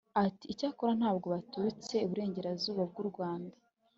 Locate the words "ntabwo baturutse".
0.99-1.93